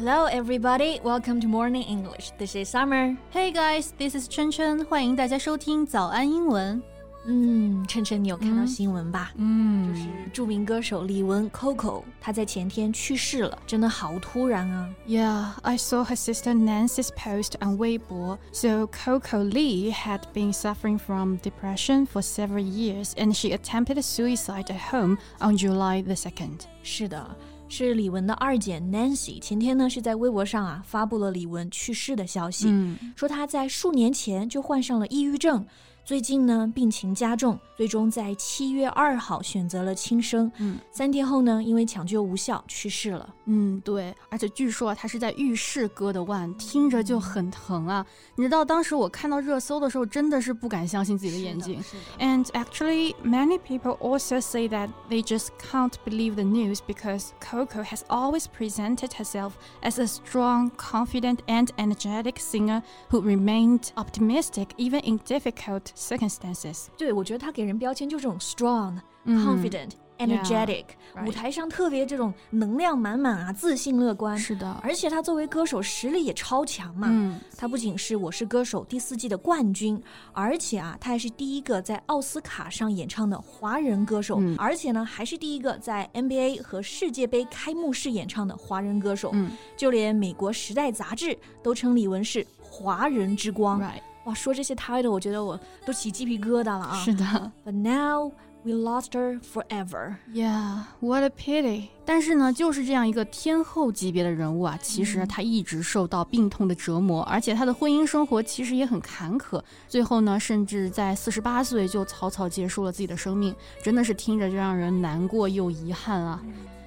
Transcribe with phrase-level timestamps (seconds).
[0.00, 1.00] Hello, everybody.
[1.02, 2.32] Welcome to Morning English.
[2.38, 3.16] This is Summer.
[3.32, 4.84] Hey guys, this is 春春。
[4.86, 6.82] 欢迎大家收听早安英文。
[7.28, 9.32] 嗯，琛琛，你有看到新闻吧？
[9.34, 14.88] 嗯，就是着名歌手李玟 Coco，她在前天去世了，真的好突然啊。
[15.08, 18.38] Yeah, I saw her sister Nancy's post on Weibo.
[18.52, 24.66] So Coco Lee had been suffering from depression for several years, and she attempted suicide
[24.70, 26.60] at home on July the second.
[26.84, 27.36] 是的。
[27.71, 35.65] 是李玟的二姐 Nancy，前天呢是在微博上啊发布了李玟去世的消息，嗯，说她在数年前就患上了抑郁症。
[36.04, 40.48] 最近呢，病情加重，最终在七月二号选择了轻生。
[40.58, 43.34] 嗯，三天后呢，因为抢救无效去世了。
[43.46, 48.06] 嗯，对，而且据说他是在浴室割的腕，听着就很疼啊。
[48.36, 51.82] 你知道当时我看到热搜的时候，真的是不敢相信自己的眼睛。
[52.20, 58.02] And actually, many people also say that they just can't believe the news because Coco has
[58.06, 65.18] always presented herself as a strong, confident, and energetic singer who remained optimistic even in
[65.26, 66.87] difficult circumstances.
[66.97, 70.85] 对，我觉得他给人标签就是这种 strong、confident、energetic，
[71.25, 74.37] 舞台上特别这种能量满满啊，自信乐观。
[74.37, 77.07] 是的，而且他作为歌手实力也超强嘛。
[77.09, 89.31] 嗯，他不仅是《我是歌手》第四季的冠军，而且啊，他还是第一个在奥斯卡上演唱的华人歌手，嗯、而且呢，还是第一个在 NBA 和世界杯开幕式演唱的华人歌手。
[89.33, 93.81] 嗯，就连美国《时代》杂志都称李玟是华人之光。
[93.81, 94.01] Right.
[94.31, 96.95] 哇，说这些 title，我觉得我都起鸡皮疙瘩了啊！
[97.03, 97.51] 是的。
[97.65, 98.31] But now
[98.63, 100.15] we lost her forever.
[100.33, 101.87] Yeah, what a pity.
[102.05, 116.41] 但是呢，就是这样一个天后级别的人物啊，其实她一直受到病痛的折磨，而且她的婚姻生活其实也很坎坷，最后呢，甚至在四十八岁就草草结束了自己的生命，真的是听着就让人难过又遗憾啊。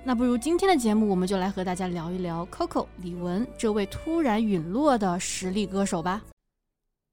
[0.07, 6.23] 那不如今天的节目，我们就来和大家聊一聊 Coco 李玟这位突然陨落的实力歌手吧。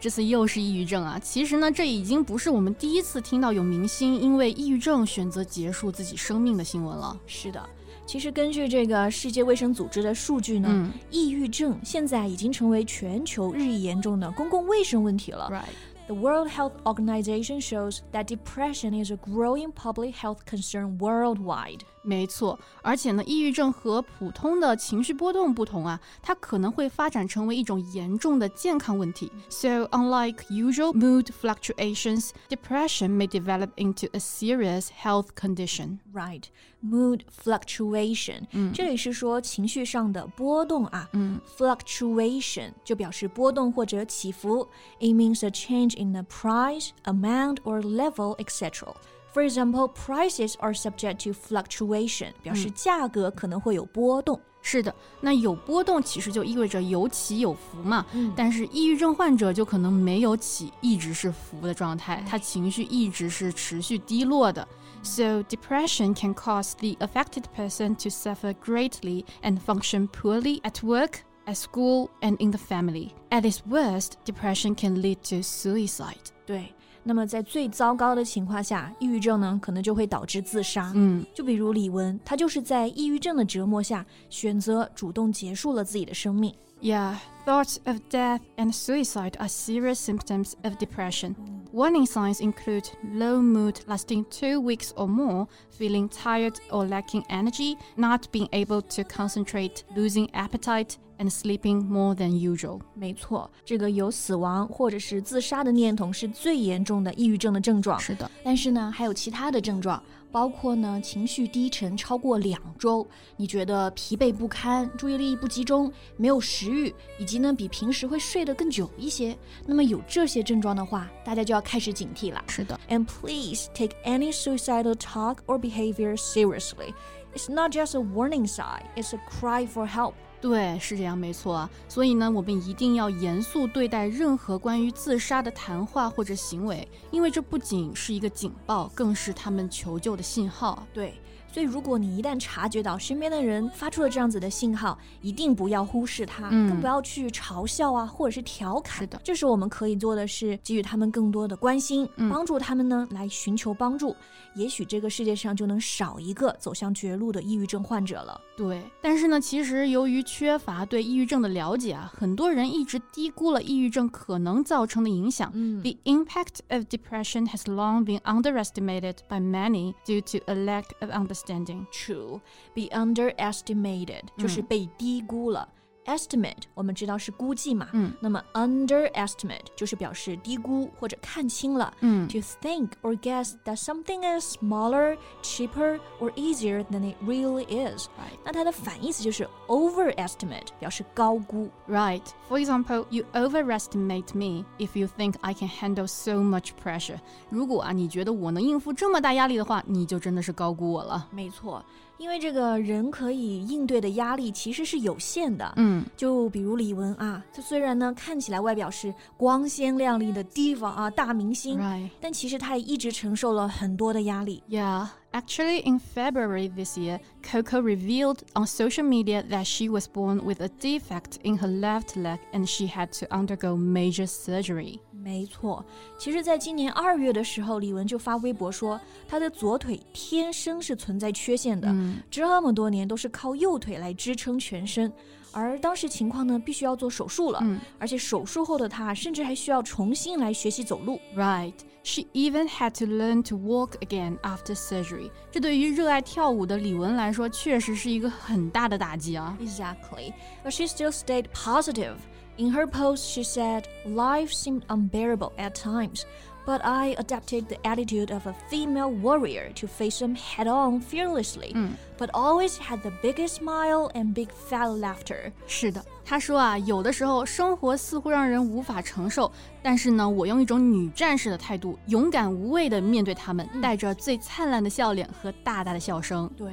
[0.00, 1.18] 这次又是抑郁症啊！
[1.18, 7.18] 其实呢，这已经不是我们第一次听到有明星因为抑郁症选择结束自己生命的新闻了。
[7.26, 7.68] 是的，
[8.06, 15.48] 其实根据这个世界卫生组织的数据呢，嗯、抑郁症现在已经成为全球日益严重的公共卫生问题了。
[15.50, 15.64] Right.
[16.06, 21.80] The World Health Organization shows that depression is a growing public health concern worldwide.
[22.05, 29.31] 没错，而且呢，抑郁症和普通的情绪波动不同啊，它可能会发展成为一种严重的健康问题。
[29.47, 35.99] So, unlike usual mood fluctuations, depression may develop into a serious health condition.
[36.13, 36.43] Right,
[36.83, 41.07] mood fluctuation，、嗯、这里是说情绪上的波动啊。
[41.13, 44.67] 嗯，fluctuation 就表示波动或者起伏。
[44.99, 48.93] It means a change in the price, amount, or level, etc.
[49.33, 54.39] For example, prices are subject to fluctuation，表示价格可能会有波动。
[54.61, 58.05] 是的，那有波动其实就意味着有起有伏嘛。
[58.13, 64.65] 嗯、但是抑郁症患者就可能没有起，一直是伏的状态，他情绪一直是持续低落的。
[65.01, 71.23] So, depression can cause the affected person to suffer greatly and function poorly at work,
[71.45, 73.09] at school, and in the family.
[73.31, 76.31] At its worst, depression can lead to suicide.
[76.45, 76.73] 对。
[77.08, 80.92] 那么在最糟糕的情况下，抑郁症呢可能就会导致自杀。
[80.94, 86.54] 嗯，就比如李玟，她就是在抑郁症的折磨下，选择主动结束了自己的生命。
[86.81, 87.15] Yeah,
[87.45, 91.35] thoughts of death and suicide are serious symptoms of depression.
[91.71, 97.77] Warning signs include low mood lasting two weeks or more, feeling tired or lacking energy,
[97.95, 102.81] not being able to concentrate, losing appetite, and sleeping more than usual.
[102.95, 107.97] 没错，这个有死亡或者是自杀的念头是最严重的抑郁症的症状。
[107.97, 113.05] 是的，但是呢，还有其他的症状， 包括呢情绪低沉超过两周，
[113.37, 119.37] 你觉得疲惫不堪、注意力不集中、没有食欲，以及呢比平时会睡得更久一些。
[119.67, 122.43] 那么有这些症状的话，大家就要开始警惕了。
[122.47, 122.79] 是的。
[122.89, 126.93] And please take any suicidal talk or behavior seriously.
[127.35, 130.13] It's not just a warning sign; it's a cry for help.
[130.40, 131.68] 对，是这样，没错。
[131.88, 140.86] 所以呢，我们一定要严肃对待任何关于自杀的谈话或者行为，因为这不仅是一个警报，更是他们求救的信号。
[140.94, 141.14] 对，
[141.58, 149.00] 所以，如果你一旦察觉到身边的人发出了这样子的信号，一定不要忽视他，嗯更不要去嘲笑啊，或者是调侃。
[149.00, 154.14] 是的这时候我们可以做的是给予他们更多的关心，嗯帮助他们呢来寻求帮助。
[154.54, 158.40] 也许这个世界上就能少一个走向绝路的抑郁症患者了。
[158.56, 165.50] 对，但是呢，其实由于缺乏对抑郁症的了解啊，很多人一直低估了抑郁症可能造成的影响。
[165.54, 171.10] 嗯 The impact of depression has long been underestimated by many due to a lack of
[171.10, 171.47] understanding.
[171.91, 172.41] True,
[172.73, 175.67] be underestimated 就是被低估了。
[176.07, 181.93] Estimate 我们知道是估计嘛，嗯那么 underestimate 就是表示低估或者看轻了。
[182.01, 188.07] 嗯 To think or guess that something is smaller, cheaper, or easier than it really is。
[188.19, 188.37] Right.
[188.43, 191.69] 那它的反义词就是 overestimate，表示高估。
[191.87, 192.23] Right.
[192.49, 197.19] For example, you overestimate me if you think I can handle so much pressure.
[197.49, 201.29] 如果啊你觉得我能应付这么大压力的话，你就真的是高估我了。
[201.31, 201.83] 没错，
[202.18, 205.72] 因为这个人可以应对的压力其实是有限的。
[205.76, 211.78] 嗯就比如李玟啊，她虽然呢看起来外表是光鲜亮丽的 diva 啊大明星.
[212.20, 214.62] 但其实她也一直承受了很多的压力。
[214.68, 215.06] Yeah.
[215.37, 220.61] Actually, in February this year, Coco revealed on social media that she was born with
[220.61, 224.99] a defect in her left leg and she had to undergo major surgery.
[225.11, 225.83] 没错，
[226.19, 235.11] 其实，在今年二月的时候，李玟就发微博说，她的左腿天生是存在缺陷的，嗯这么多年都是靠右腿来支撑全身。
[235.52, 241.18] 而当时情况呢，必须要做手术了，嗯、而且手术后的她甚至还需要重新来学习走路。
[241.36, 245.30] Right, she even had to learn to walk again after surgery.
[245.50, 249.56] 这对于热爱跳舞的李玟来说，确实是一个很大的打击啊。
[249.60, 250.32] Exactly,
[250.64, 252.16] but she still stayed positive.
[252.56, 256.22] In her post, she said, "Life seemed unbearable at times."
[256.67, 261.73] but I adapted the attitude of a female warrior to face them head on fearlessly,
[262.17, 265.51] but always had the biggest smile and big fat laughter.
[265.67, 269.51] 是的，他说啊，有的时候生活似乎让人无法承受，
[269.81, 276.49] 但是呢，我用一种女战士的态度，勇敢无畏地面对他们，带着最灿烂的笑脸和大大的笑声。
[276.55, 276.71] 对，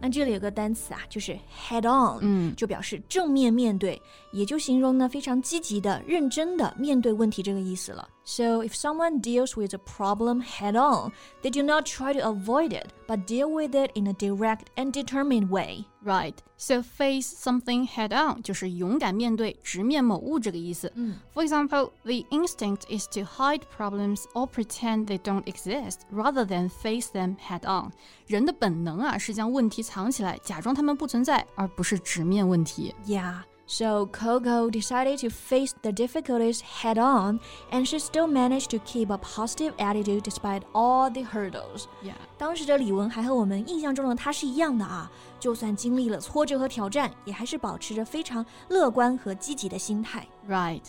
[0.00, 1.38] 那这里有个单词啊，就是
[1.68, 4.00] head on，嗯就表示正面面对，
[4.32, 8.08] 也就形容呢非常积极的、认真的面对问题这个意思了。
[8.24, 11.12] So if someone deals with a problem head on,
[11.42, 14.92] they do not try to avoid it, but deal with it in a direct and
[14.92, 15.84] determined way.
[16.04, 16.34] Right.
[16.56, 20.90] So face something head on 就是勇敢面对、直面某物这个意思。
[20.94, 26.68] 嗯 For example, the instinct is to hide problems or pretend they don't exist rather than
[26.68, 27.92] face them head on.
[28.26, 32.94] 人的本能啊是将问题藏起来，假装它们不存在，而不是直面问题。
[33.06, 33.42] Yeah.
[33.66, 37.38] So Coco decided to face the difficulties head on,
[37.70, 41.84] and she still managed to keep a positive attitude despite all the hurdles.
[42.02, 42.14] Yeah.
[42.36, 50.26] 当时的李玟还和我们印象中的她是一样的啊，就算经历了挫折和挑战，也还是保持着非常乐观和积极的心态。
[50.48, 50.82] Right.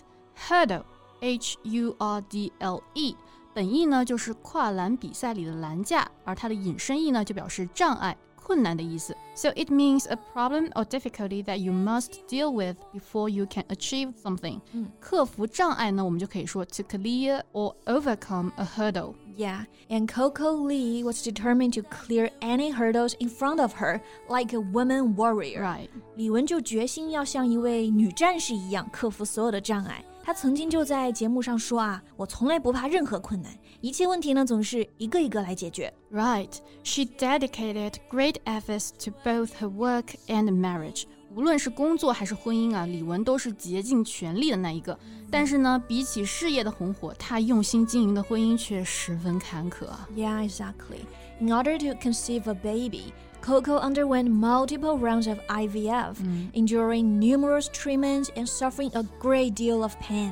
[0.47, 0.83] Hurdle.
[1.19, 3.15] H U R D L E.
[3.53, 9.15] 本意呢就是跨栏比赛里的栏架，而它的引申义呢就表示障碍、 困难的意思。
[9.35, 13.63] So it means a problem or difficulty that you must deal with before you can
[13.69, 14.59] achieve something.
[14.99, 19.13] 克服障碍呢，我们就可以说 to clear or overcome a hurdle。
[19.38, 24.53] Yeah, and Coco Lee was determined to clear any hurdles in front of her like
[24.53, 25.61] a woman warrior.
[25.61, 25.88] Right.
[26.15, 30.03] 李玟就决心要像一位女战士一样克服所有的障碍。
[30.26, 35.95] 她曾经就在节目上说啊，我从来不怕任何困难，一切问题呢总是一个一个来解决。
[36.11, 36.52] Right.
[36.83, 41.04] She dedicated great efforts to both her work and marriage.
[41.33, 44.99] 无论是工作还是婚姻啊，李玟都是竭尽全力的那一个。
[45.30, 50.09] 但是呢，比起事业的红火，她用心经营的婚姻却十分坎坷啊。
[50.16, 51.04] Yeah, exactly.
[51.38, 53.12] In order to conceive a baby,
[53.45, 56.15] Coco underwent multiple rounds of IVF,
[56.53, 60.31] enduring numerous treatments and suffering a great deal of pain.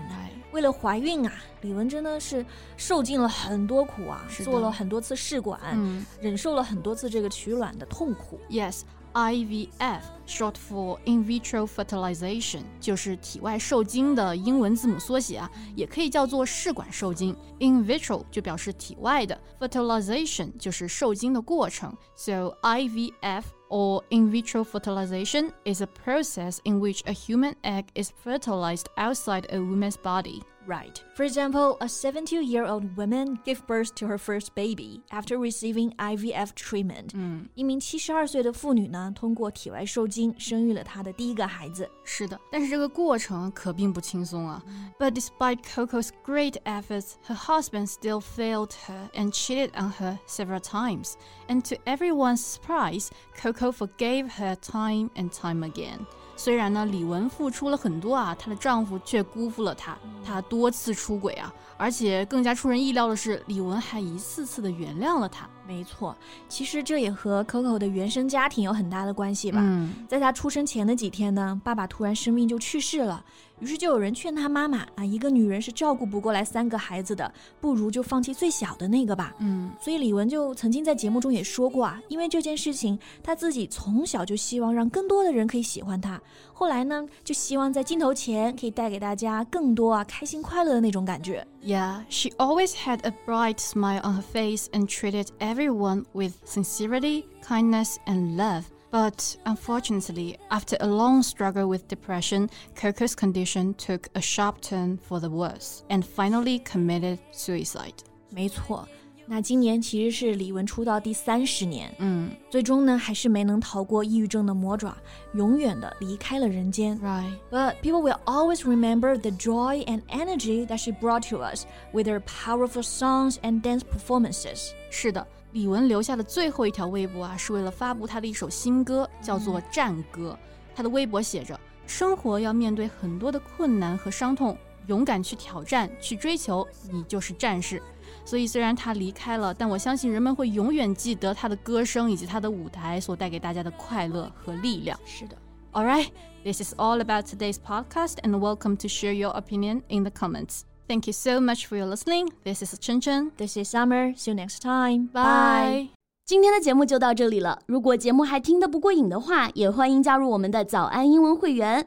[0.52, 8.40] 为了怀孕啊，李玟真的是受尽了很多苦啊，是的做了很多次试管，嗯忍受了很多次这个取卵的痛苦。
[8.50, 8.82] Yes,
[9.14, 17.36] IVF, short for in vitro fertilization，就是体外受精的英文字母缩写啊，也可以叫做试管受精。
[17.60, 21.92] In vitro 就表示体外的，fertilization 就是受精的过程。
[22.16, 28.86] So IVF or in vitro fertilization is a process in which a human egg is fertilized
[28.96, 30.44] outside a woman's body.
[30.68, 31.02] Right.
[31.16, 35.96] For example, a 72 year old woman gave birth to her first baby after receiving
[35.96, 37.16] IVF treatment.
[37.56, 40.20] 一名七十二岁的妇女呢，通过体外受精。
[40.20, 41.90] 京，生育了她的第一个孩子。
[42.04, 44.62] 是的，但是这个过程可并不轻松啊。
[45.00, 51.14] But despite Coco's great efforts, her husband still failed her and cheated on her several times.
[51.48, 53.10] And to everyone's surprise,
[53.42, 56.06] Coco forgave her time and time again.
[56.36, 65.49] 虽然呢，李玟付出了很多啊，她的丈夫却辜负了她，她 多次出轨啊，而且更加出人意料的是，李玟还一次次的原谅了他。
[65.67, 66.15] 没错，
[66.49, 69.61] 其实这也和 Coco 的原生家庭有很大的关系吧。
[69.63, 73.25] 嗯，在她出生前的几天呢，爸爸突然生病就去世了。
[73.61, 79.33] 于是就有人劝她妈妈啊，一个女人是照顾不过来三个孩子的，不如就放弃最小的那个吧。
[79.39, 86.21] 嗯，所以李玟就曾经在节目中也说过啊，因为这件事情，她自己从小就希望让更多的人可以喜欢她。
[86.53, 91.47] 后来呢，就希望在镜头前可以带给大家更多啊开心快乐的那种感觉。
[91.67, 97.99] Yeah, she always had a bright smile on her face and treated everyone with sincerity, kindness,
[98.07, 98.71] and love.
[98.91, 105.21] But unfortunately, after a long struggle with depression, Coco's condition took a sharp turn for
[105.21, 107.95] the worse and finally committed suicide.
[108.31, 108.87] 没错，
[109.27, 114.95] 那今年其实是李玟出道第三十年，嗯，最终呢还是没能逃过抑郁症的魔爪，
[115.33, 116.99] 永远的离开了人间。
[117.01, 117.33] right.
[117.51, 122.07] But people will always remember the joy and energy that she brought to us with
[122.07, 124.73] her powerful songs and dance performances.
[124.91, 130.39] 是的，李玟留下的最后一条微博啊，是为了发布她的一首新歌，叫做《战歌》。
[130.77, 134.55] 她的微博写着：“生活要面对很多的困难和伤痛，
[134.87, 137.81] 勇敢去挑战，去追求，你就是战士。”
[138.25, 144.99] 所以虽然他离开了，但我相信人们会永远记得他的歌声以及他的舞台所带给大家的快乐和力量。
[145.05, 145.37] 是的。
[145.73, 146.09] All right,
[146.45, 150.63] this is all about today's podcast, and welcome to share your opinion in the comments.
[150.87, 152.31] Thank you so much for your listening.
[152.45, 153.33] This is Chen Chen.
[153.37, 154.15] This is Summer.
[154.17, 155.09] See you next time.
[155.13, 155.89] Bye.
[156.25, 157.61] 今天的节目就到这里了。
[157.67, 161.87] 如果节目还听得不过瘾的话，也欢迎加入我们的早安英文会员。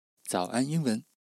[0.31, 1.03] 早安英文。